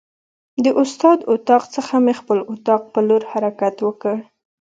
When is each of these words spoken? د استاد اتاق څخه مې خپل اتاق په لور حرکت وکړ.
د 0.63 0.65
استاد 0.81 1.19
اتاق 1.33 1.63
څخه 1.75 1.95
مې 2.05 2.13
خپل 2.19 2.37
اتاق 2.51 2.81
په 2.93 2.99
لور 3.07 3.21
حرکت 3.31 3.75
وکړ. 3.81 4.15